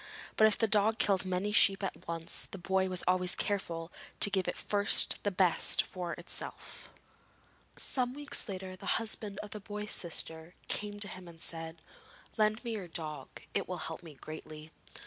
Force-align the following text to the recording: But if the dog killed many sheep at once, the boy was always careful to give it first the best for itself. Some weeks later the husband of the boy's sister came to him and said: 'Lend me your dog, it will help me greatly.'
But 0.35 0.47
if 0.47 0.57
the 0.57 0.65
dog 0.67 0.97
killed 0.97 1.25
many 1.25 1.51
sheep 1.51 1.83
at 1.83 2.07
once, 2.07 2.47
the 2.47 2.57
boy 2.57 2.89
was 2.89 3.03
always 3.07 3.35
careful 3.35 3.91
to 4.21 4.31
give 4.31 4.47
it 4.47 4.57
first 4.57 5.19
the 5.21 5.29
best 5.29 5.83
for 5.83 6.13
itself. 6.13 6.89
Some 7.77 8.15
weeks 8.15 8.49
later 8.49 8.75
the 8.75 8.97
husband 8.97 9.37
of 9.43 9.51
the 9.51 9.59
boy's 9.59 9.91
sister 9.91 10.55
came 10.67 10.99
to 11.01 11.07
him 11.07 11.27
and 11.27 11.39
said: 11.39 11.83
'Lend 12.35 12.63
me 12.63 12.71
your 12.71 12.87
dog, 12.87 13.41
it 13.53 13.67
will 13.67 13.77
help 13.77 14.01
me 14.01 14.15
greatly.' 14.15 14.71